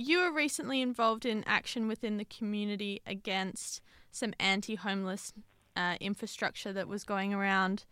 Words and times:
you 0.00 0.20
were 0.20 0.32
recently 0.32 0.80
involved 0.80 1.26
in 1.26 1.44
action 1.46 1.86
within 1.86 2.16
the 2.16 2.24
community 2.24 3.02
against 3.06 3.80
some 4.10 4.32
anti-homeless 4.40 5.32
uh, 5.76 5.96
infrastructure 6.00 6.72
that 6.72 6.88
was 6.88 7.04
going 7.04 7.34
around 7.34 7.84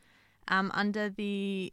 um, 0.49 0.71
under 0.75 1.09
the 1.09 1.73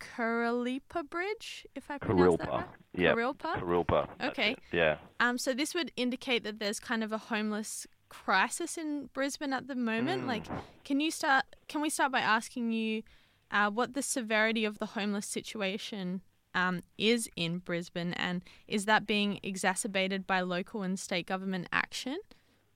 Kurilpa 0.00 1.08
Bridge, 1.08 1.66
if 1.74 1.90
I 1.90 1.98
pronounce 1.98 2.38
that 2.38 2.48
right. 2.48 2.66
Yeah. 2.96 3.14
Kurilpa. 3.14 3.60
Kurilpa. 3.60 4.08
Okay. 4.22 4.56
Yeah. 4.72 4.98
Um, 5.20 5.38
so 5.38 5.54
this 5.54 5.74
would 5.74 5.92
indicate 5.96 6.44
that 6.44 6.58
there's 6.58 6.80
kind 6.80 7.02
of 7.02 7.12
a 7.12 7.18
homeless 7.18 7.86
crisis 8.08 8.78
in 8.78 9.08
Brisbane 9.12 9.52
at 9.52 9.68
the 9.68 9.74
moment. 9.74 10.24
Mm. 10.24 10.28
Like, 10.28 10.44
can 10.84 11.00
you 11.00 11.10
start? 11.10 11.44
Can 11.68 11.80
we 11.80 11.90
start 11.90 12.12
by 12.12 12.20
asking 12.20 12.72
you 12.72 13.02
uh, 13.50 13.70
what 13.70 13.94
the 13.94 14.02
severity 14.02 14.64
of 14.64 14.78
the 14.78 14.86
homeless 14.86 15.26
situation 15.26 16.22
um, 16.58 16.82
is 16.96 17.28
in 17.36 17.58
Brisbane, 17.58 18.12
and 18.14 18.42
is 18.66 18.84
that 18.86 19.06
being 19.06 19.38
exacerbated 19.42 20.26
by 20.26 20.40
local 20.40 20.82
and 20.82 20.98
state 20.98 21.26
government 21.26 21.68
action? 21.72 22.18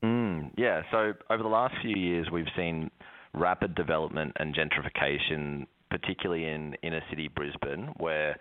Mm, 0.04 0.50
yeah. 0.56 0.82
So 0.90 1.12
over 1.30 1.42
the 1.42 1.48
last 1.48 1.74
few 1.82 1.96
years, 1.96 2.28
we've 2.32 2.46
seen 2.56 2.90
rapid 3.34 3.74
development 3.74 4.32
and 4.36 4.54
gentrification, 4.54 5.66
particularly 5.90 6.44
in 6.44 6.74
inner 6.82 7.02
city 7.10 7.28
Brisbane, 7.28 7.94
where 7.98 8.36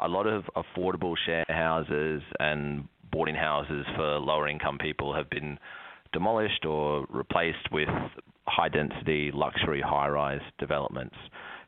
a 0.00 0.08
lot 0.08 0.26
of 0.26 0.44
affordable 0.56 1.14
share 1.24 1.44
houses 1.48 2.22
and 2.38 2.86
boarding 3.10 3.34
houses 3.34 3.86
for 3.96 4.18
lower 4.18 4.48
income 4.48 4.78
people 4.78 5.14
have 5.14 5.28
been 5.30 5.58
demolished 6.12 6.64
or 6.64 7.06
replaced 7.08 7.70
with 7.72 7.88
high 8.46 8.68
density 8.68 9.30
luxury 9.32 9.82
high 9.84 10.08
rise 10.08 10.40
developments. 10.58 11.16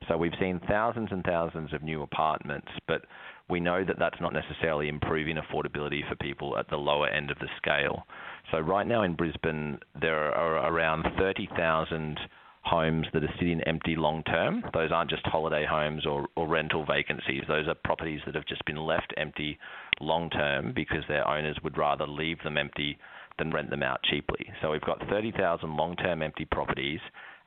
So 0.08 0.16
we've 0.16 0.32
seen 0.40 0.60
thousands 0.66 1.08
and 1.12 1.22
thousands 1.22 1.72
of 1.72 1.82
new 1.82 2.02
apartments, 2.02 2.68
but 2.86 3.02
we 3.48 3.60
know 3.60 3.84
that 3.84 3.98
that's 3.98 4.20
not 4.20 4.32
necessarily 4.32 4.88
improving 4.88 5.36
affordability 5.36 6.06
for 6.08 6.16
people 6.16 6.56
at 6.58 6.68
the 6.68 6.76
lower 6.76 7.08
end 7.08 7.30
of 7.30 7.38
the 7.38 7.48
scale. 7.56 8.06
So 8.50 8.58
right 8.58 8.86
now 8.86 9.02
in 9.02 9.14
Brisbane, 9.14 9.78
there 10.00 10.34
are 10.34 10.72
around 10.72 11.04
30,000 11.18 12.18
homes 12.62 13.06
that 13.12 13.24
are 13.24 13.34
sitting 13.38 13.60
empty 13.62 13.96
long 13.96 14.22
term. 14.24 14.62
Those 14.74 14.92
aren't 14.92 15.10
just 15.10 15.24
holiday 15.26 15.66
homes 15.68 16.04
or, 16.06 16.28
or 16.36 16.46
rental 16.46 16.84
vacancies. 16.84 17.44
Those 17.48 17.68
are 17.68 17.74
properties 17.74 18.20
that 18.26 18.34
have 18.34 18.46
just 18.46 18.64
been 18.66 18.76
left 18.76 19.14
empty 19.16 19.58
long 20.00 20.28
term 20.30 20.72
because 20.74 21.04
their 21.08 21.26
owners 21.26 21.58
would 21.64 21.78
rather 21.78 22.06
leave 22.06 22.38
them 22.44 22.58
empty 22.58 22.98
than 23.38 23.50
rent 23.50 23.70
them 23.70 23.82
out 23.82 24.00
cheaply. 24.02 24.50
So 24.60 24.72
we've 24.72 24.80
got 24.82 25.00
30,000 25.08 25.76
long 25.76 25.96
term 25.96 26.22
empty 26.22 26.44
properties 26.44 27.00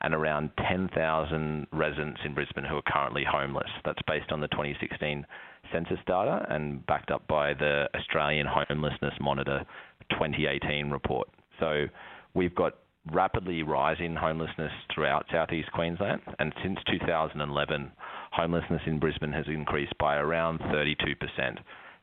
and 0.03 0.13
around 0.13 0.49
10,000 0.67 1.67
residents 1.71 2.19
in 2.25 2.33
Brisbane 2.33 2.63
who 2.63 2.75
are 2.77 2.83
currently 2.87 3.23
homeless. 3.29 3.69
That's 3.85 4.01
based 4.07 4.31
on 4.31 4.41
the 4.41 4.47
2016 4.49 5.25
census 5.71 5.99
data 6.07 6.45
and 6.49 6.85
backed 6.85 7.11
up 7.11 7.27
by 7.27 7.53
the 7.53 7.87
Australian 7.95 8.47
Homelessness 8.47 9.13
Monitor 9.19 9.65
2018 10.11 10.89
report. 10.89 11.29
So 11.59 11.85
we've 12.33 12.55
got 12.55 12.75
rapidly 13.11 13.63
rising 13.63 14.15
homelessness 14.15 14.71
throughout 14.93 15.25
southeast 15.31 15.71
Queensland, 15.71 16.21
and 16.39 16.53
since 16.63 16.77
2011, 16.89 17.91
homelessness 18.31 18.81
in 18.85 18.99
Brisbane 18.99 19.31
has 19.31 19.45
increased 19.47 19.97
by 19.99 20.17
around 20.17 20.59
32%. 20.59 21.57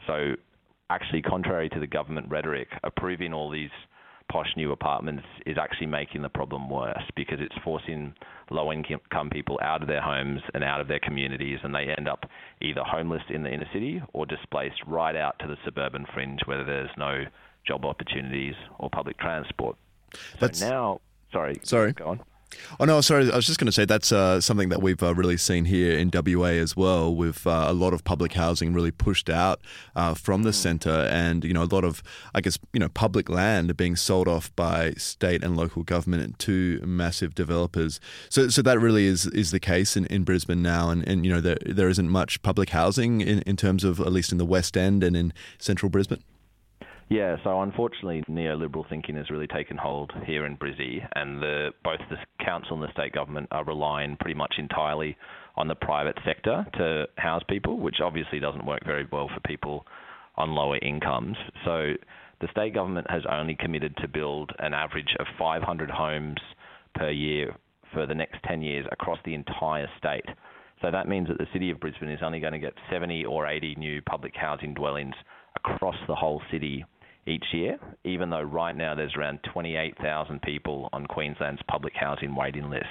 So, 0.06 0.34
actually, 0.90 1.22
contrary 1.22 1.68
to 1.70 1.80
the 1.80 1.86
government 1.86 2.28
rhetoric, 2.28 2.68
approving 2.82 3.32
all 3.32 3.50
these 3.50 3.70
posh 4.28 4.52
new 4.56 4.72
apartments 4.72 5.24
is 5.46 5.56
actually 5.58 5.86
making 5.86 6.22
the 6.22 6.28
problem 6.28 6.68
worse 6.68 7.02
because 7.16 7.38
it's 7.40 7.54
forcing 7.64 8.14
low 8.50 8.72
income 8.72 9.30
people 9.30 9.58
out 9.62 9.82
of 9.82 9.88
their 9.88 10.00
homes 10.00 10.40
and 10.54 10.62
out 10.62 10.80
of 10.80 10.88
their 10.88 11.00
communities, 11.00 11.58
and 11.62 11.74
they 11.74 11.94
end 11.96 12.08
up 12.08 12.26
either 12.60 12.82
homeless 12.82 13.22
in 13.30 13.42
the 13.42 13.50
inner 13.52 13.68
city 13.72 14.02
or 14.12 14.26
displaced 14.26 14.80
right 14.86 15.16
out 15.16 15.38
to 15.40 15.46
the 15.46 15.56
suburban 15.64 16.06
fringe 16.14 16.40
where 16.46 16.64
there's 16.64 16.90
no 16.96 17.24
job 17.66 17.84
opportunities 17.84 18.54
or 18.78 18.88
public 18.90 19.18
transport. 19.18 19.76
That's 20.40 20.60
so 20.60 20.68
now, 20.68 21.00
sorry, 21.32 21.60
sorry, 21.62 21.92
go 21.92 22.06
on. 22.06 22.20
Oh 22.80 22.84
no, 22.84 23.00
sorry. 23.00 23.30
I 23.30 23.36
was 23.36 23.46
just 23.46 23.58
going 23.58 23.66
to 23.66 23.72
say 23.72 23.84
that's 23.84 24.12
uh, 24.12 24.40
something 24.40 24.68
that 24.68 24.82
we've 24.82 25.02
uh, 25.02 25.14
really 25.14 25.36
seen 25.36 25.64
here 25.64 25.98
in 25.98 26.10
WA 26.12 26.48
as 26.48 26.76
well, 26.76 27.14
with 27.14 27.46
uh, 27.46 27.66
a 27.68 27.72
lot 27.72 27.92
of 27.92 28.04
public 28.04 28.32
housing 28.32 28.72
really 28.72 28.90
pushed 28.90 29.28
out 29.28 29.60
uh, 29.96 30.14
from 30.14 30.42
the 30.42 30.52
centre, 30.52 31.08
and 31.10 31.44
you 31.44 31.52
know 31.52 31.62
a 31.62 31.72
lot 31.72 31.84
of, 31.84 32.02
I 32.34 32.40
guess, 32.40 32.58
you 32.72 32.80
know, 32.80 32.88
public 32.88 33.28
land 33.28 33.76
being 33.76 33.96
sold 33.96 34.28
off 34.28 34.54
by 34.56 34.92
state 34.92 35.42
and 35.42 35.56
local 35.56 35.82
government 35.82 36.38
to 36.40 36.80
massive 36.84 37.34
developers. 37.34 38.00
So, 38.28 38.48
so 38.48 38.62
that 38.62 38.78
really 38.78 39.06
is 39.06 39.26
is 39.26 39.50
the 39.50 39.60
case 39.60 39.96
in, 39.96 40.06
in 40.06 40.24
Brisbane 40.24 40.62
now, 40.62 40.90
and, 40.90 41.06
and 41.06 41.24
you 41.24 41.32
know 41.32 41.40
there 41.40 41.58
there 41.64 41.88
isn't 41.88 42.08
much 42.08 42.42
public 42.42 42.70
housing 42.70 43.20
in, 43.20 43.40
in 43.42 43.56
terms 43.56 43.84
of 43.84 44.00
at 44.00 44.12
least 44.12 44.32
in 44.32 44.38
the 44.38 44.46
West 44.46 44.76
End 44.76 45.02
and 45.02 45.16
in 45.16 45.32
central 45.58 45.90
Brisbane. 45.90 46.22
Yeah, 47.10 47.36
so 47.42 47.62
unfortunately, 47.62 48.22
neoliberal 48.28 48.86
thinking 48.86 49.16
has 49.16 49.30
really 49.30 49.46
taken 49.46 49.78
hold 49.78 50.12
here 50.26 50.44
in 50.44 50.58
Brizzy, 50.58 51.00
and 51.14 51.40
the, 51.40 51.70
both 51.82 52.00
the 52.10 52.16
council 52.44 52.74
and 52.74 52.82
the 52.82 52.92
state 52.92 53.12
government 53.12 53.48
are 53.50 53.64
relying 53.64 54.18
pretty 54.20 54.36
much 54.36 54.56
entirely 54.58 55.16
on 55.56 55.68
the 55.68 55.74
private 55.74 56.18
sector 56.26 56.66
to 56.74 57.06
house 57.16 57.42
people, 57.48 57.78
which 57.78 57.96
obviously 58.04 58.40
doesn't 58.40 58.66
work 58.66 58.84
very 58.84 59.06
well 59.10 59.30
for 59.32 59.40
people 59.46 59.86
on 60.36 60.50
lower 60.50 60.76
incomes. 60.78 61.36
So 61.64 61.94
the 62.42 62.48
state 62.50 62.74
government 62.74 63.10
has 63.10 63.22
only 63.30 63.56
committed 63.58 63.96
to 64.02 64.08
build 64.08 64.52
an 64.58 64.74
average 64.74 65.16
of 65.18 65.26
500 65.38 65.90
homes 65.90 66.36
per 66.94 67.10
year 67.10 67.56
for 67.94 68.06
the 68.06 68.14
next 68.14 68.36
10 68.46 68.60
years 68.60 68.86
across 68.92 69.18
the 69.24 69.32
entire 69.32 69.88
state. 69.96 70.26
So 70.82 70.90
that 70.90 71.08
means 71.08 71.28
that 71.28 71.38
the 71.38 71.48
city 71.54 71.70
of 71.70 71.80
Brisbane 71.80 72.10
is 72.10 72.20
only 72.22 72.38
going 72.38 72.52
to 72.52 72.58
get 72.58 72.74
70 72.92 73.24
or 73.24 73.48
80 73.48 73.76
new 73.76 74.02
public 74.02 74.34
housing 74.36 74.74
dwellings 74.74 75.14
across 75.56 75.96
the 76.06 76.14
whole 76.14 76.42
city 76.52 76.84
each 77.28 77.44
year, 77.52 77.78
even 78.04 78.30
though 78.30 78.42
right 78.42 78.76
now 78.76 78.94
there's 78.94 79.14
around 79.16 79.40
28,000 79.52 80.40
people 80.42 80.88
on 80.92 81.06
Queensland's 81.06 81.62
public 81.68 81.92
housing 81.94 82.34
waiting 82.34 82.70
list. 82.70 82.86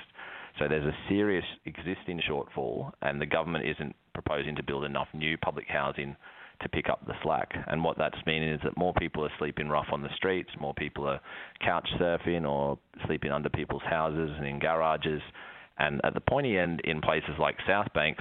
So 0.60 0.68
there's 0.68 0.86
a 0.86 0.98
serious 1.10 1.46
existing 1.66 2.22
shortfall, 2.30 2.92
and 3.02 3.22
the 3.22 3.26
government 3.26 3.66
isn't 3.68 3.96
proposing 4.14 4.56
to 4.56 4.64
build 4.64 4.86
enough 4.86 5.08
new 5.14 5.38
public 5.38 5.66
housing 5.68 6.16
to 6.62 6.70
pick 6.70 6.90
up 6.90 7.06
the 7.06 7.14
slack. 7.22 7.52
And 7.68 7.84
what 7.84 7.98
that's 7.98 8.18
meaning 8.26 8.50
is 8.50 8.60
that 8.64 8.78
more 8.78 8.94
people 8.94 9.24
are 9.24 9.32
sleeping 9.38 9.70
rough 9.70 9.88
on 9.92 10.02
the 10.02 10.10
streets, 10.16 10.50
more 10.60 10.74
people 10.74 11.08
are 11.08 11.20
couch 11.64 11.88
surfing 12.00 12.48
or 12.50 12.80
sleeping 13.06 13.32
under 13.32 13.50
people's 13.50 13.84
houses 13.88 14.32
and 14.38 14.48
in 14.48 14.60
garages. 14.60 15.22
And 15.78 16.02
at 16.04 16.16
the 16.16 16.22
pointy 16.22 16.58
end, 16.58 16.82
in 16.84 17.02
places 17.02 17.36
like 17.40 17.56
South 17.68 17.88
Bank, 17.94 18.18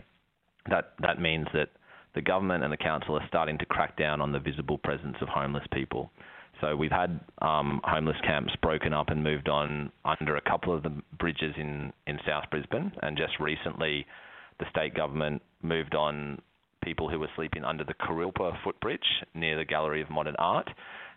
that, 0.69 0.93
that 1.00 1.21
means 1.21 1.47
that 1.55 1.71
the 2.16 2.22
government 2.22 2.65
and 2.65 2.72
the 2.72 2.78
council 2.78 3.15
are 3.15 3.25
starting 3.28 3.59
to 3.59 3.66
crack 3.66 3.97
down 3.97 4.21
on 4.21 4.32
the 4.32 4.41
visible 4.41 4.78
presence 4.78 5.16
of 5.21 5.28
homeless 5.28 5.65
people. 5.72 6.10
So 6.62 6.75
we've 6.75 6.91
had 6.91 7.21
um, 7.43 7.82
homeless 7.84 8.16
camps 8.25 8.54
broken 8.62 8.94
up 8.94 9.10
and 9.10 9.22
moved 9.22 9.50
on 9.50 9.93
under 10.04 10.37
a 10.37 10.41
couple 10.41 10.75
of 10.75 10.82
the 10.82 10.91
bridges 11.19 11.55
in, 11.59 11.93
in 12.06 12.19
South 12.26 12.44
Brisbane, 12.50 12.91
and 13.03 13.19
just 13.19 13.38
recently, 13.38 14.06
the 14.59 14.65
state 14.71 14.94
government 14.94 15.43
moved 15.62 15.94
on 15.94 16.41
people 16.82 17.10
who 17.10 17.21
were 17.21 17.28
sleeping 17.37 17.65
under 17.65 17.84
the 17.84 17.93
Kurilpa 17.93 18.56
footbridge 18.65 19.05
near 19.34 19.59
the 19.59 19.66
Gallery 19.66 20.00
of 20.00 20.09
Modern 20.09 20.37
Art, 20.38 20.71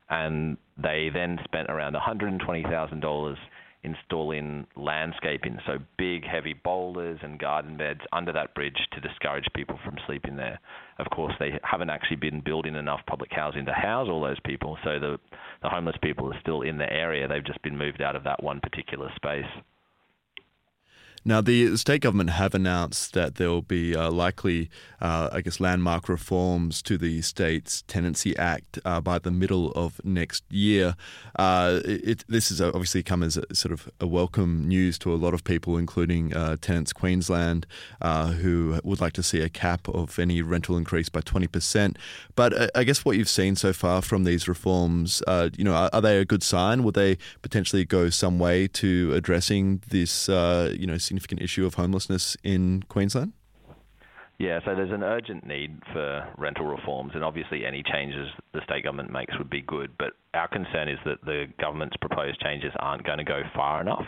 and 0.10 0.58
they 0.78 1.10
then 1.14 1.40
spent 1.46 1.70
around 1.70 1.96
$120,000 1.96 3.36
installing 3.84 4.68
landscaping, 4.76 5.58
so 5.66 5.78
big, 5.98 6.26
heavy 6.26 6.54
boulders 6.54 7.20
and 7.22 7.40
garden 7.40 7.78
beds 7.78 8.02
under 8.12 8.34
that 8.34 8.54
bridge 8.54 8.78
to 8.92 9.00
discourage 9.00 9.46
people 9.56 9.80
from 9.86 9.96
sleeping 10.06 10.36
there. 10.36 10.60
Of 10.98 11.10
course, 11.12 11.34
they 11.40 11.60
haven't 11.64 11.90
actually 11.90 12.18
been 12.18 12.42
building 12.42 12.76
enough 12.76 13.02
public 13.08 13.32
housing 13.32 13.66
to 13.66 13.74
house 13.74 14.08
all 14.10 14.22
those 14.22 14.40
people, 14.46 14.78
so 14.84 15.00
the, 15.00 15.18
the 15.62 15.70
homeless 15.70 15.96
people 16.02 16.32
are 16.34 16.40
still 16.42 16.62
in 16.62 16.78
the 16.78 16.92
area. 16.92 17.28
They've 17.28 17.46
just 17.46 17.62
been 17.62 17.78
moved 17.78 18.02
out 18.02 18.16
of 18.16 18.24
that 18.26 18.44
one 18.44 18.60
particular 18.60 19.10
space. 19.16 19.46
Now, 21.26 21.42
the 21.42 21.76
state 21.76 22.02
government 22.02 22.30
have 22.32 22.56
announced 22.56 23.14
that 23.14 23.36
there 23.36 23.50
will 23.50 23.62
be 23.62 23.96
uh, 23.96 24.10
likely, 24.10 24.70
uh, 25.02 25.30
I 25.32 25.42
guess, 25.42 25.60
landmark 25.60 26.08
reforms 26.08 26.82
to 26.84 26.98
the 26.98 27.22
state's 27.22 27.82
Tenancy 27.84 28.38
Act 28.38 28.80
uh, 28.86 29.02
by 29.02 29.20
the 29.20 29.32
middle 29.32 29.72
of 29.72 30.00
next 30.06 30.44
year. 30.50 30.96
Uh, 31.38 31.82
it, 31.84 32.24
this 32.30 32.50
has 32.50 32.62
obviously 32.62 33.04
come 33.04 33.22
as 33.22 33.36
a, 33.36 33.54
sort 33.54 33.74
of 33.74 33.90
a 34.00 34.08
welcome 34.08 34.66
news 34.68 34.98
to 35.00 35.14
a 35.14 35.18
lot 35.18 35.34
of 35.34 35.44
people, 35.44 35.78
including 35.78 36.34
uh, 36.34 36.56
Tenants 36.62 36.94
Queensland, 36.94 37.68
uh, 38.02 38.28
who 38.28 38.80
would 38.84 39.02
like 39.02 39.14
to 39.14 39.24
see 39.24 39.42
a 39.42 39.50
cap 39.50 39.90
of 39.90 40.20
any 40.20 40.42
rental 40.42 40.78
increase 40.78 41.10
by 41.10 41.20
20%. 41.20 41.98
But 42.36 42.76
I 42.78 42.86
guess 42.86 43.04
what 43.04 43.18
you've 43.18 43.30
seen 43.30 43.58
so 43.58 43.74
far 43.74 44.02
from 44.02 44.24
these 44.24 44.48
reforms, 44.48 45.22
you 45.58 45.66
know, 45.66 45.74
are, 45.74 45.90
are, 45.92 46.02
they 46.02 46.18
a 46.18 46.26
good 46.26 46.44
sign? 46.44 46.84
Will 46.84 46.94
they 46.94 47.18
potentially 47.42 47.84
go 47.84 48.10
some 48.10 48.40
way 48.40 48.68
to 48.70 49.14
addressing 49.14 49.82
this, 49.90 50.30
you 50.30 50.88
know, 50.88 50.98
significant 51.10 51.42
issue 51.42 51.66
of 51.66 51.74
homelessness 51.74 52.38
in 52.44 52.84
Queensland? 52.88 53.34
Yeah, 54.38 54.60
so 54.64 54.74
there's 54.74 54.94
an 54.94 55.04
urgent 55.04 55.46
need 55.46 55.82
for 55.92 56.26
rental 56.38 56.66
reforms, 56.66 57.12
and 57.14 57.26
obviously 57.26 57.66
any 57.66 57.84
changes 57.84 58.30
the 58.54 58.62
state 58.64 58.86
government 58.86 59.12
makes 59.12 59.38
would 59.38 59.50
be 59.50 59.62
good. 59.62 59.92
But 60.00 60.14
our 60.34 60.48
concern 60.48 60.88
is 60.88 60.98
that 61.04 61.18
the 61.26 61.48
government's 61.60 61.98
proposed 61.98 62.40
changes 62.40 62.72
aren't 62.80 63.06
going 63.06 63.18
to 63.18 63.26
go 63.26 63.42
far 63.54 63.82
enough 63.82 64.06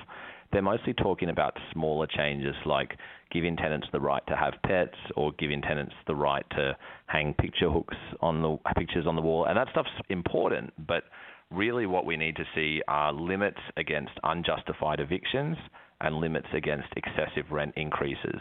they're 0.51 0.61
mostly 0.61 0.93
talking 0.93 1.29
about 1.29 1.57
smaller 1.71 2.07
changes 2.07 2.55
like 2.65 2.97
giving 3.31 3.55
tenants 3.55 3.87
the 3.91 3.99
right 3.99 4.25
to 4.27 4.35
have 4.35 4.53
pets 4.65 4.97
or 5.15 5.31
giving 5.39 5.61
tenants 5.61 5.93
the 6.07 6.15
right 6.15 6.45
to 6.51 6.75
hang 7.07 7.33
picture 7.35 7.69
hooks 7.69 7.95
on 8.21 8.41
the 8.41 8.57
pictures 8.77 9.05
on 9.07 9.15
the 9.15 9.21
wall. 9.21 9.45
And 9.45 9.57
that 9.57 9.67
stuff's 9.71 9.89
important, 10.09 10.73
but 10.87 11.03
really 11.49 11.85
what 11.85 12.05
we 12.05 12.17
need 12.17 12.35
to 12.35 12.43
see 12.53 12.81
are 12.87 13.13
limits 13.13 13.59
against 13.77 14.11
unjustified 14.23 14.99
evictions 14.99 15.57
and 16.01 16.15
limits 16.15 16.47
against 16.53 16.87
excessive 16.95 17.51
rent 17.51 17.73
increases. 17.77 18.39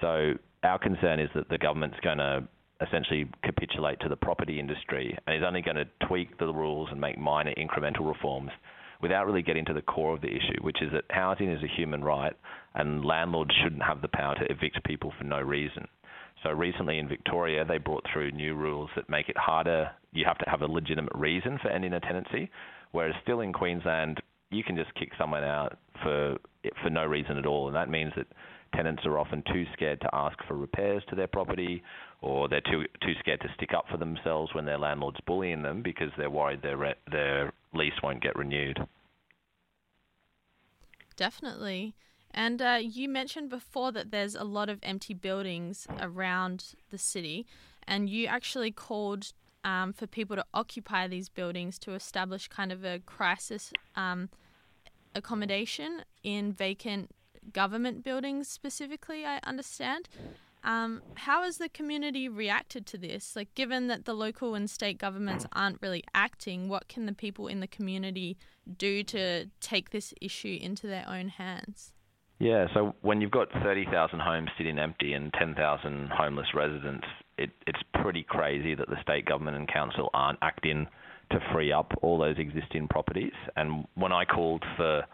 So 0.00 0.34
our 0.62 0.78
concern 0.78 1.20
is 1.20 1.28
that 1.34 1.48
the 1.48 1.58
government's 1.58 1.98
going 2.02 2.18
to 2.18 2.46
essentially 2.86 3.28
capitulate 3.44 4.00
to 4.00 4.08
the 4.08 4.16
property 4.16 4.58
industry 4.58 5.16
and 5.26 5.36
is 5.36 5.42
only 5.46 5.62
going 5.62 5.76
to 5.76 5.86
tweak 6.06 6.38
the 6.38 6.46
rules 6.46 6.88
and 6.90 7.00
make 7.00 7.18
minor 7.18 7.52
incremental 7.54 8.08
reforms 8.08 8.50
without 9.02 9.26
really 9.26 9.42
getting 9.42 9.64
to 9.64 9.74
the 9.74 9.82
core 9.82 10.14
of 10.14 10.20
the 10.20 10.28
issue, 10.28 10.62
which 10.62 10.82
is 10.82 10.90
that 10.92 11.04
housing 11.10 11.50
is 11.50 11.62
a 11.62 11.76
human 11.76 12.02
right 12.02 12.34
and 12.74 13.04
landlords 13.04 13.50
shouldn't 13.62 13.82
have 13.82 14.02
the 14.02 14.08
power 14.08 14.34
to 14.34 14.50
evict 14.50 14.82
people 14.84 15.12
for 15.18 15.24
no 15.24 15.40
reason. 15.40 15.86
So 16.42 16.50
recently 16.50 16.98
in 16.98 17.08
Victoria, 17.08 17.64
they 17.64 17.78
brought 17.78 18.04
through 18.10 18.30
new 18.32 18.54
rules 18.54 18.88
that 18.96 19.08
make 19.10 19.28
it 19.28 19.36
harder. 19.36 19.90
You 20.12 20.24
have 20.24 20.38
to 20.38 20.48
have 20.48 20.62
a 20.62 20.66
legitimate 20.66 21.14
reason 21.14 21.58
for 21.60 21.68
ending 21.68 21.92
a 21.92 22.00
tenancy, 22.00 22.50
whereas 22.92 23.14
still 23.22 23.40
in 23.40 23.52
Queensland, 23.52 24.20
you 24.50 24.64
can 24.64 24.76
just 24.76 24.94
kick 24.94 25.10
someone 25.18 25.44
out 25.44 25.78
for 26.02 26.36
for 26.82 26.90
no 26.90 27.04
reason 27.06 27.38
at 27.38 27.46
all, 27.46 27.66
and 27.66 27.76
that 27.76 27.88
means 27.88 28.12
that 28.16 28.26
tenants 28.74 29.02
are 29.04 29.18
often 29.18 29.42
too 29.52 29.64
scared 29.72 30.00
to 30.00 30.08
ask 30.12 30.36
for 30.46 30.56
repairs 30.56 31.02
to 31.08 31.16
their 31.16 31.26
property, 31.26 31.82
or 32.20 32.48
they're 32.48 32.60
too 32.60 32.84
too 33.02 33.14
scared 33.20 33.40
to 33.40 33.48
stick 33.54 33.70
up 33.76 33.84
for 33.90 33.96
themselves 33.96 34.54
when 34.54 34.64
their 34.64 34.78
landlord's 34.78 35.20
bullying 35.26 35.62
them 35.62 35.82
because 35.82 36.10
they're 36.16 36.30
worried 36.30 36.62
their 36.62 36.76
re- 36.76 36.94
their 37.10 37.52
lease 37.74 37.94
won't 38.02 38.22
get 38.22 38.36
renewed. 38.36 38.78
Definitely. 41.16 41.94
And 42.32 42.62
uh, 42.62 42.78
you 42.80 43.08
mentioned 43.08 43.50
before 43.50 43.90
that 43.92 44.10
there's 44.10 44.36
a 44.36 44.44
lot 44.44 44.68
of 44.68 44.78
empty 44.82 45.14
buildings 45.14 45.86
around 46.00 46.74
the 46.90 46.98
city, 46.98 47.46
and 47.86 48.08
you 48.08 48.26
actually 48.26 48.70
called 48.70 49.32
um, 49.64 49.92
for 49.92 50.06
people 50.06 50.36
to 50.36 50.44
occupy 50.54 51.06
these 51.06 51.28
buildings 51.28 51.78
to 51.80 51.94
establish 51.94 52.48
kind 52.48 52.72
of 52.72 52.84
a 52.84 53.00
crisis 53.00 53.72
um, 53.96 54.28
accommodation 55.14 56.02
in 56.22 56.52
vacant 56.52 57.10
government 57.52 58.04
buildings 58.04 58.48
specifically, 58.48 59.24
I 59.24 59.40
understand. 59.44 60.08
Um, 60.62 61.02
how 61.14 61.42
has 61.44 61.56
the 61.56 61.70
community 61.70 62.28
reacted 62.28 62.86
to 62.88 62.98
this? 62.98 63.34
Like, 63.34 63.54
given 63.54 63.86
that 63.86 64.04
the 64.04 64.12
local 64.12 64.54
and 64.54 64.68
state 64.68 64.98
governments 64.98 65.46
aren't 65.52 65.80
really 65.80 66.04
acting, 66.12 66.68
what 66.68 66.88
can 66.88 67.06
the 67.06 67.14
people 67.14 67.48
in 67.48 67.60
the 67.60 67.66
community 67.66 68.36
do 68.76 69.02
to 69.04 69.46
take 69.60 69.90
this 69.90 70.12
issue 70.20 70.58
into 70.60 70.86
their 70.86 71.06
own 71.08 71.28
hands? 71.28 71.94
Yeah, 72.38 72.66
so 72.72 72.94
when 73.02 73.20
you've 73.20 73.30
got 73.30 73.48
30,000 73.62 74.18
homes 74.18 74.48
sitting 74.56 74.78
empty 74.78 75.12
and 75.12 75.32
10,000 75.38 76.08
homeless 76.08 76.46
residents, 76.54 77.06
it, 77.40 77.50
it's 77.66 77.80
pretty 78.02 78.22
crazy 78.22 78.74
that 78.74 78.88
the 78.88 78.96
state 79.02 79.26
government 79.26 79.56
and 79.56 79.66
council 79.66 80.10
aren't 80.14 80.38
acting 80.42 80.86
to 81.32 81.38
free 81.52 81.72
up 81.72 81.92
all 82.02 82.18
those 82.18 82.36
existing 82.38 82.88
properties. 82.88 83.32
And 83.56 83.86
when 83.94 84.12
I 84.12 84.24
called 84.24 84.64
for 84.76 85.04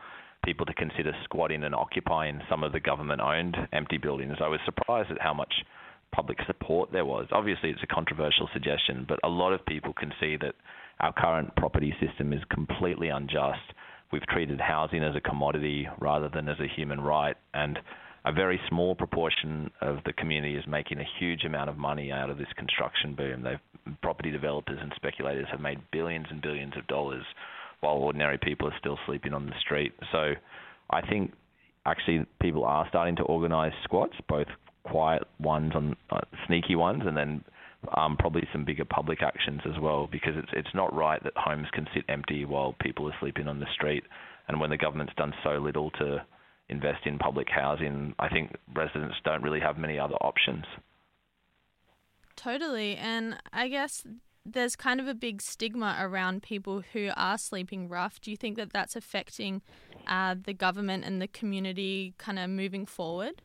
people 0.46 0.64
to 0.64 0.74
consider 0.74 1.12
squatting 1.24 1.64
and 1.64 1.74
occupying 1.74 2.40
some 2.48 2.62
of 2.62 2.72
the 2.72 2.80
government 2.80 3.20
owned 3.20 3.56
empty 3.72 3.98
buildings. 3.98 4.36
I 4.40 4.48
was 4.48 4.60
surprised 4.64 5.10
at 5.10 5.20
how 5.20 5.34
much 5.34 5.52
public 6.12 6.38
support 6.46 6.92
there 6.92 7.04
was. 7.04 7.26
Obviously, 7.32 7.70
it's 7.70 7.82
a 7.82 7.92
controversial 7.92 8.48
suggestion, 8.52 9.04
but 9.08 9.18
a 9.24 9.28
lot 9.28 9.52
of 9.52 9.66
people 9.66 9.92
can 9.92 10.12
see 10.20 10.36
that 10.40 10.54
our 11.00 11.12
current 11.12 11.54
property 11.56 11.92
system 12.00 12.32
is 12.32 12.40
completely 12.48 13.08
unjust. 13.08 13.74
We've 14.12 14.26
treated 14.28 14.60
housing 14.60 15.02
as 15.02 15.16
a 15.16 15.20
commodity 15.20 15.88
rather 15.98 16.30
than 16.32 16.48
as 16.48 16.60
a 16.60 16.68
human 16.74 17.00
right, 17.00 17.36
and 17.52 17.78
a 18.26 18.32
very 18.32 18.60
small 18.68 18.96
proportion 18.96 19.70
of 19.80 19.98
the 20.04 20.12
community 20.12 20.56
is 20.56 20.64
making 20.66 20.98
a 20.98 21.06
huge 21.18 21.44
amount 21.44 21.70
of 21.70 21.78
money 21.78 22.10
out 22.10 22.28
of 22.28 22.38
this 22.38 22.48
construction 22.56 23.14
boom. 23.14 23.42
They've, 23.42 23.94
property 24.02 24.32
developers 24.32 24.78
and 24.82 24.92
speculators 24.96 25.46
have 25.50 25.60
made 25.60 25.78
billions 25.92 26.26
and 26.28 26.42
billions 26.42 26.72
of 26.76 26.86
dollars 26.88 27.22
while 27.80 27.94
ordinary 27.94 28.36
people 28.36 28.66
are 28.66 28.74
still 28.80 28.98
sleeping 29.06 29.32
on 29.32 29.46
the 29.46 29.52
street. 29.60 29.92
So 30.10 30.32
I 30.90 31.06
think 31.06 31.32
actually 31.86 32.26
people 32.40 32.64
are 32.64 32.84
starting 32.88 33.14
to 33.16 33.22
organise 33.22 33.72
squats, 33.84 34.14
both 34.28 34.48
quiet 34.82 35.22
ones 35.38 35.72
and 35.76 35.94
uh, 36.10 36.20
sneaky 36.48 36.74
ones, 36.74 37.02
and 37.06 37.16
then 37.16 37.44
um, 37.96 38.16
probably 38.16 38.48
some 38.52 38.64
bigger 38.64 38.84
public 38.84 39.22
actions 39.22 39.60
as 39.66 39.80
well, 39.80 40.08
because 40.10 40.32
it's 40.36 40.50
it's 40.52 40.74
not 40.74 40.92
right 40.92 41.22
that 41.22 41.32
homes 41.36 41.68
can 41.72 41.86
sit 41.94 42.04
empty 42.08 42.44
while 42.44 42.74
people 42.80 43.06
are 43.08 43.14
sleeping 43.20 43.46
on 43.46 43.60
the 43.60 43.66
street, 43.72 44.02
and 44.48 44.58
when 44.58 44.70
the 44.70 44.76
government's 44.76 45.14
done 45.16 45.32
so 45.44 45.50
little 45.58 45.90
to 45.92 46.24
invest 46.68 47.06
in 47.06 47.18
public 47.18 47.48
housing, 47.48 48.14
I 48.18 48.28
think 48.28 48.56
residents 48.74 49.16
don't 49.24 49.42
really 49.42 49.60
have 49.60 49.78
many 49.78 49.98
other 49.98 50.16
options. 50.16 50.64
Totally, 52.34 52.96
and 52.96 53.38
I 53.52 53.68
guess 53.68 54.04
there's 54.44 54.76
kind 54.76 55.00
of 55.00 55.08
a 55.08 55.14
big 55.14 55.42
stigma 55.42 55.96
around 55.98 56.42
people 56.42 56.82
who 56.92 57.10
are 57.16 57.38
sleeping 57.38 57.88
rough. 57.88 58.20
Do 58.20 58.30
you 58.30 58.36
think 58.36 58.56
that 58.56 58.72
that's 58.72 58.94
affecting 58.94 59.62
uh, 60.06 60.36
the 60.44 60.52
government 60.52 61.04
and 61.04 61.20
the 61.20 61.28
community 61.28 62.14
kind 62.18 62.38
of 62.38 62.50
moving 62.50 62.86
forward? 62.86 63.42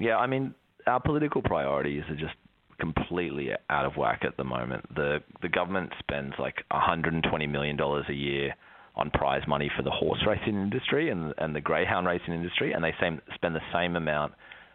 Yeah, 0.00 0.16
I 0.16 0.26
mean, 0.26 0.54
our 0.86 1.00
political 1.00 1.42
priorities 1.42 2.04
are 2.08 2.16
just 2.16 2.34
completely 2.78 3.50
out 3.68 3.84
of 3.84 3.96
whack 3.96 4.22
at 4.24 4.36
the 4.36 4.44
moment. 4.44 4.94
The 4.94 5.22
the 5.42 5.48
government 5.48 5.92
spends 5.98 6.34
like 6.38 6.64
120 6.70 7.46
million 7.46 7.76
dollars 7.76 8.06
a 8.08 8.14
year 8.14 8.54
on 8.96 9.10
prize 9.10 9.42
money 9.46 9.70
for 9.76 9.82
the 9.82 9.90
horse 9.90 10.20
racing 10.26 10.54
industry 10.54 11.10
and 11.10 11.32
and 11.38 11.54
the 11.54 11.60
greyhound 11.60 12.06
racing 12.06 12.34
industry, 12.34 12.72
and 12.72 12.82
they 12.82 12.94
same, 13.00 13.20
spend 13.34 13.54
the 13.54 13.60
same 13.72 13.96
amount 13.96 14.34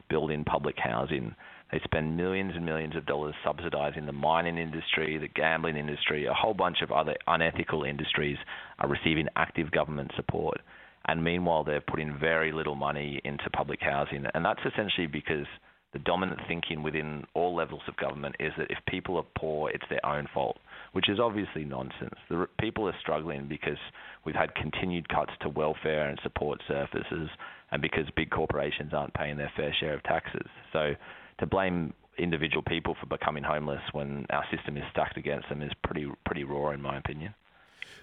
building 0.09 0.43
public 0.43 0.75
housing. 0.77 1.35
They 1.71 1.81
spend 1.83 2.15
millions 2.15 2.53
and 2.55 2.65
millions 2.65 2.95
of 2.95 3.05
dollars 3.05 3.33
subsidizing 3.43 4.05
the 4.05 4.11
mining 4.11 4.57
industry, 4.57 5.17
the 5.17 5.27
gambling 5.27 5.77
industry, 5.77 6.25
a 6.25 6.33
whole 6.33 6.53
bunch 6.53 6.81
of 6.81 6.91
other 6.91 7.15
unethical 7.27 7.83
industries 7.83 8.37
are 8.79 8.87
receiving 8.87 9.27
active 9.35 9.71
government 9.71 10.11
support. 10.15 10.61
And 11.07 11.23
meanwhile, 11.23 11.63
they're 11.63 11.81
putting 11.81 12.17
very 12.17 12.51
little 12.51 12.75
money 12.75 13.19
into 13.23 13.49
public 13.51 13.79
housing. 13.81 14.25
And 14.33 14.45
that's 14.45 14.61
essentially 14.65 15.07
because 15.07 15.47
the 15.95 15.99
dominant 15.99 16.41
thinking 16.45 16.83
within 16.83 17.23
all 17.33 17.55
levels 17.55 17.81
of 17.87 17.95
government 17.95 18.35
is 18.37 18.51
that 18.57 18.69
if 18.69 18.77
people 18.85 19.15
are 19.15 19.25
poor, 19.37 19.69
it's 19.69 19.85
their 19.89 20.05
own 20.05 20.27
fault, 20.33 20.57
which 20.91 21.07
is 21.07 21.21
obviously 21.21 21.63
nonsense. 21.63 22.15
The 22.29 22.49
people 22.59 22.85
are 22.89 22.95
struggling 22.99 23.47
because 23.47 23.77
we've 24.25 24.35
had 24.35 24.53
continued 24.55 25.07
cuts 25.07 25.31
to 25.39 25.47
welfare 25.47 26.09
and 26.09 26.19
support 26.21 26.61
services, 26.67 27.29
and 27.71 27.81
because 27.81 28.03
big 28.13 28.29
corporations 28.29 28.93
aren't 28.93 29.13
paying 29.13 29.37
their 29.37 29.53
fair 29.55 29.73
share 29.79 29.93
of 29.93 30.03
taxes. 30.03 30.47
So 30.73 30.95
to 31.39 31.45
blame 31.45 31.93
individual 32.17 32.61
people 32.61 32.97
for 32.99 33.05
becoming 33.05 33.43
homeless 33.43 33.81
when 33.93 34.25
our 34.31 34.43
system 34.53 34.75
is 34.75 34.83
stacked 34.91 35.15
against 35.15 35.47
them 35.47 35.61
is 35.61 35.71
pretty 35.85 36.11
pretty 36.25 36.43
raw 36.43 36.71
in 36.71 36.81
my 36.81 36.97
opinion. 36.97 37.33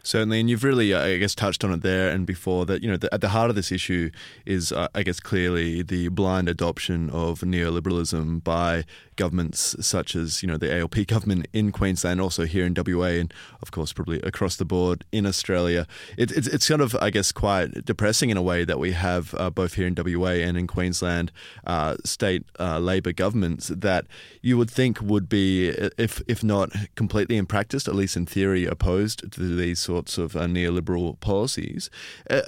Certainly, 0.03 0.41
and 0.41 0.51
you've 0.51 0.65
really, 0.65 0.93
uh, 0.93 1.05
I 1.05 1.19
guess, 1.19 1.35
touched 1.35 1.65
on 1.65 1.73
it 1.73 1.83
there 1.83 2.11
and 2.11 2.27
before 2.27 2.67
that. 2.67 2.83
You 2.83 2.91
know, 2.91 2.97
the, 2.97 3.13
at 3.15 3.21
the 3.21 3.29
heart 3.29 3.51
of 3.51 3.57
this 3.57 3.71
issue 3.71 4.11
is, 4.45 4.73
uh, 4.73 4.89
I 4.95 5.03
guess, 5.03 5.21
clearly 5.21 5.83
the 5.83 6.09
blind 6.09 6.49
adoption 6.49 7.11
of 7.11 7.41
neoliberalism 7.41 8.43
by 8.43 8.85
governments 9.17 9.77
such 9.81 10.17
as 10.17 10.43
you 10.43 10.49
know 10.49 10.57
the 10.57 10.75
ALP 10.75 11.07
government 11.07 11.47
in 11.53 11.71
Queensland, 11.71 12.21
also 12.21 12.45
here 12.45 12.65
in 12.65 12.75
WA, 12.75 13.19
and 13.23 13.33
of 13.61 13.71
course 13.71 13.93
probably 13.93 14.21
across 14.23 14.57
the 14.57 14.65
board 14.65 15.05
in 15.13 15.27
Australia. 15.27 15.87
It, 16.17 16.33
it's 16.33 16.49
it's 16.49 16.69
kind 16.69 16.81
of, 16.81 16.97
I 17.01 17.11
guess, 17.11 17.33
quite 17.33 17.85
depressing 17.85 18.31
in 18.31 18.37
a 18.37 18.43
way 18.43 18.65
that 18.65 18.79
we 18.79 18.93
have 18.93 19.35
uh, 19.39 19.51
both 19.51 19.75
here 19.75 19.87
in 19.87 19.95
WA 19.97 20.31
and 20.31 20.57
in 20.57 20.67
Queensland 20.67 21.31
uh, 21.67 21.97
state 22.05 22.45
uh, 22.59 22.79
Labor 22.79 23.13
governments 23.13 23.69
that 23.69 24.07
you 24.41 24.59
would 24.59 24.71
think 24.71 25.01
would 25.01 25.29
be, 25.29 25.69
if 25.99 26.23
if 26.27 26.43
not 26.43 26.71
completely 26.95 27.37
in 27.37 27.47
practice, 27.47 27.87
at 27.87 27.95
least 27.95 28.17
in 28.17 28.27
theory, 28.27 28.67
opposed 28.67 29.31
to 29.33 29.57
these 29.57 29.79
sorts 29.93 30.17
of 30.17 30.35
uh, 30.35 30.47
neoliberal 30.47 31.21
policies. 31.21 31.91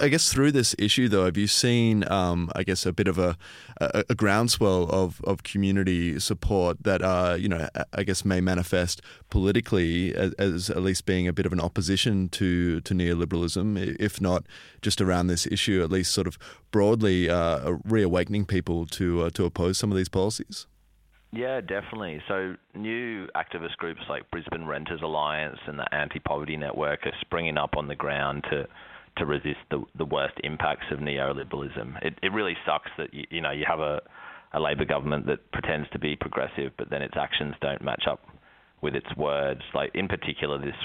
I 0.01 0.07
guess 0.07 0.33
through 0.33 0.51
this 0.51 0.73
issue, 0.79 1.07
though, 1.07 1.25
have 1.25 1.37
you 1.37 1.45
seen, 1.45 2.09
um, 2.11 2.49
I 2.55 2.63
guess, 2.63 2.87
a 2.87 2.93
bit 2.93 3.07
of 3.07 3.19
a, 3.19 3.37
a, 3.79 4.03
a, 4.09 4.15
groundswell 4.15 4.89
of, 4.89 5.21
of 5.25 5.43
community 5.43 6.19
support 6.19 6.83
that, 6.83 7.03
uh, 7.03 7.35
you 7.39 7.47
know, 7.47 7.67
I 7.93 8.01
guess 8.01 8.25
may 8.25 8.41
manifest 8.41 9.01
politically 9.29 10.15
as, 10.15 10.33
as, 10.39 10.69
at 10.71 10.81
least 10.81 11.05
being 11.05 11.27
a 11.27 11.33
bit 11.33 11.45
of 11.45 11.53
an 11.53 11.59
opposition 11.59 12.29
to, 12.29 12.81
to 12.81 12.93
neoliberalism, 12.95 13.95
if 13.99 14.19
not 14.19 14.45
just 14.81 14.99
around 14.99 15.27
this 15.27 15.45
issue, 15.45 15.83
at 15.83 15.91
least 15.91 16.11
sort 16.11 16.25
of 16.25 16.39
broadly 16.71 17.29
uh, 17.29 17.73
reawakening 17.85 18.45
people 18.45 18.87
to, 18.87 19.25
uh, 19.25 19.29
to 19.35 19.45
oppose 19.45 19.77
some 19.77 19.91
of 19.91 19.97
these 19.97 20.09
policies? 20.09 20.65
Yeah, 21.31 21.59
definitely. 21.61 22.21
So 22.27 22.55
new 22.73 23.27
activist 23.35 23.75
groups 23.77 24.01
like 24.09 24.29
Brisbane 24.31 24.65
Renters 24.65 25.01
Alliance 25.03 25.59
and 25.67 25.77
the 25.77 25.93
Anti-Poverty 25.93 26.55
Network 26.55 27.05
are 27.05 27.13
springing 27.21 27.57
up 27.57 27.75
on 27.77 27.87
the 27.87 27.95
ground 27.95 28.45
to 28.51 28.67
to 29.17 29.25
resist 29.25 29.59
the 29.71 29.83
the 29.97 30.05
worst 30.05 30.35
impacts 30.43 30.85
of 30.91 30.99
neoliberalism. 30.99 32.01
It 32.03 32.15
it 32.23 32.31
really 32.31 32.55
sucks 32.65 32.91
that 32.97 33.13
you, 33.13 33.25
you 33.29 33.41
know 33.41 33.51
you 33.51 33.65
have 33.67 33.79
a 33.79 34.01
a 34.53 34.59
Labor 34.59 34.85
government 34.85 35.25
that 35.27 35.51
pretends 35.51 35.89
to 35.89 35.99
be 35.99 36.15
progressive, 36.15 36.71
but 36.77 36.89
then 36.89 37.01
its 37.01 37.15
actions 37.17 37.55
don't 37.61 37.81
match 37.81 38.03
up 38.09 38.21
with 38.81 38.95
its 38.95 39.13
words. 39.17 39.61
Like 39.73 39.91
in 39.93 40.07
particular, 40.07 40.57
this 40.57 40.75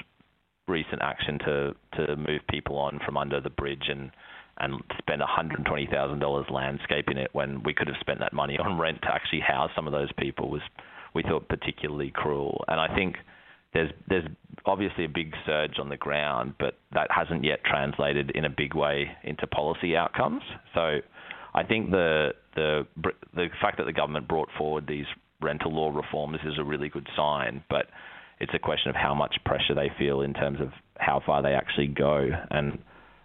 recent 0.67 1.03
action 1.03 1.39
to 1.41 1.75
to 1.97 2.17
move 2.17 2.41
people 2.49 2.77
on 2.77 2.99
from 3.05 3.17
under 3.17 3.41
the 3.41 3.51
bridge 3.51 3.85
and 3.89 4.11
and 4.61 4.81
spend 4.99 5.23
$120,000 5.23 6.51
landscaping 6.51 7.17
it 7.17 7.31
when 7.33 7.63
we 7.63 7.75
could 7.75 7.89
have 7.89 7.97
spent 8.01 8.21
that 8.21 8.33
money 8.33 8.59
on 8.59 8.79
rent 8.79 9.01
to 9.03 9.09
actually 9.09 9.41
house 9.41 9.71
some 9.75 9.87
of 9.87 9.93
those 9.93 10.11
people 10.19 10.51
was 10.51 10.61
we 11.15 11.23
thought 11.23 11.49
particularly 11.49 12.11
cruel. 12.15 12.65
And 12.69 12.79
I 12.81 12.95
think 12.95 13.17
there's 13.73 13.91
there's 14.09 14.27
obviously 14.67 15.05
a 15.05 15.09
big 15.09 15.35
surge 15.47 15.79
on 15.79 15.89
the 15.89 15.97
ground, 15.97 16.55
but 16.59 16.79
that 16.93 17.09
hasn't 17.11 17.45
yet 17.45 17.65
translated 17.65 18.31
in 18.35 18.45
a 18.45 18.51
big 18.51 18.75
way 18.75 19.11
into 19.25 19.47
policy 19.47 19.97
outcomes. 19.97 20.43
So 20.75 20.99
I 21.55 21.63
think 21.65 21.91
the 21.91 22.31
the 22.55 22.87
the 23.35 23.47
fact 23.61 23.79
that 23.79 23.85
the 23.85 23.93
government 23.93 24.29
brought 24.29 24.49
forward 24.59 24.87
these 24.87 25.07
rental 25.41 25.75
law 25.75 25.91
reforms 25.91 26.39
is 26.45 26.59
a 26.59 26.65
really 26.65 26.89
good 26.89 27.09
sign, 27.17 27.65
but 27.71 27.87
it's 28.41 28.53
a 28.55 28.59
question 28.59 28.91
of 28.91 28.97
how 28.97 29.15
much 29.15 29.37
pressure 29.45 29.75
they 29.75 29.91
feel 29.99 30.21
in 30.23 30.35
terms 30.35 30.61
of 30.61 30.69
how 30.99 31.23
far 31.25 31.43
they 31.43 31.53
actually 31.53 31.87
go. 31.87 32.29
And 32.51 32.79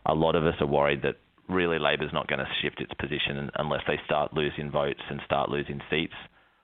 a 0.06 0.14
lot 0.14 0.36
of 0.36 0.46
us 0.46 0.56
are 0.60 0.68
worried 0.68 1.02
that 1.04 1.16
really 1.50 1.80
Labor's 1.80 2.14
not 2.14 2.28
going 2.28 2.40
to 2.40 2.48
shift 2.62 2.82
its 2.82 2.94
position 2.94 3.50
unless 3.56 3.82
they 3.88 4.00
start 4.06 4.34
losing 4.34 4.72
votes 4.72 5.02
and 5.10 5.22
start 5.26 5.50
losing 5.50 5.80
seats 5.90 6.14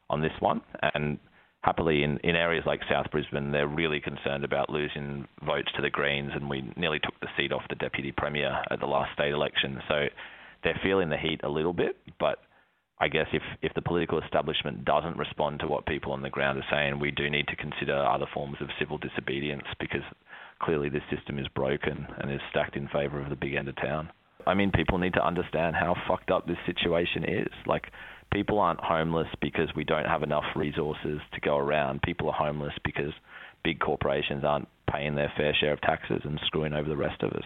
on 0.09 0.21
this 0.21 0.31
one. 0.39 0.61
And 0.93 1.19
happily, 1.61 2.03
in, 2.03 2.17
in 2.23 2.35
areas 2.35 2.63
like 2.65 2.81
South 2.89 3.11
Brisbane, 3.11 3.51
they're 3.51 3.67
really 3.67 3.99
concerned 3.99 4.43
about 4.43 4.69
losing 4.69 5.27
votes 5.45 5.71
to 5.75 5.81
the 5.81 5.89
Greens, 5.89 6.31
and 6.33 6.49
we 6.49 6.71
nearly 6.75 6.99
took 6.99 7.19
the 7.21 7.27
seat 7.37 7.51
off 7.51 7.63
the 7.69 7.75
Deputy 7.75 8.11
Premier 8.11 8.63
at 8.69 8.79
the 8.79 8.87
last 8.87 9.13
state 9.13 9.33
election. 9.33 9.81
So 9.87 10.07
they're 10.63 10.79
feeling 10.83 11.09
the 11.09 11.17
heat 11.17 11.41
a 11.43 11.49
little 11.49 11.73
bit, 11.73 11.97
but 12.19 12.39
I 12.99 13.07
guess 13.07 13.27
if, 13.33 13.41
if 13.63 13.73
the 13.73 13.81
political 13.81 14.21
establishment 14.21 14.85
doesn't 14.85 15.17
respond 15.17 15.59
to 15.59 15.67
what 15.67 15.87
people 15.87 16.11
on 16.11 16.21
the 16.21 16.29
ground 16.29 16.59
are 16.59 16.65
saying, 16.71 16.99
we 16.99 17.09
do 17.09 17.29
need 17.31 17.47
to 17.47 17.55
consider 17.55 17.97
other 17.97 18.27
forms 18.31 18.57
of 18.61 18.69
civil 18.79 18.99
disobedience 18.99 19.65
because 19.79 20.03
clearly 20.61 20.89
this 20.89 21.01
system 21.15 21.39
is 21.39 21.47
broken 21.49 22.05
and 22.19 22.31
is 22.31 22.39
stacked 22.51 22.75
in 22.75 22.87
favour 22.89 23.19
of 23.19 23.29
the 23.29 23.35
big 23.35 23.55
end 23.55 23.67
of 23.67 23.75
town. 23.77 24.11
I 24.47 24.53
mean, 24.53 24.71
people 24.71 24.97
need 24.97 25.13
to 25.13 25.25
understand 25.25 25.75
how 25.75 25.95
fucked 26.07 26.31
up 26.31 26.47
this 26.47 26.57
situation 26.65 27.23
is. 27.23 27.51
Like, 27.65 27.91
people 28.31 28.59
aren't 28.59 28.79
homeless 28.79 29.27
because 29.41 29.69
we 29.75 29.83
don't 29.83 30.05
have 30.05 30.23
enough 30.23 30.45
resources 30.55 31.19
to 31.33 31.41
go 31.41 31.57
around. 31.57 32.01
People 32.01 32.29
are 32.29 32.33
homeless 32.33 32.73
because 32.83 33.13
big 33.63 33.79
corporations 33.79 34.43
aren't 34.43 34.67
paying 34.91 35.15
their 35.15 35.31
fair 35.37 35.53
share 35.59 35.73
of 35.73 35.81
taxes 35.81 36.21
and 36.23 36.39
screwing 36.45 36.73
over 36.73 36.89
the 36.89 36.97
rest 36.97 37.21
of 37.23 37.31
us. 37.31 37.45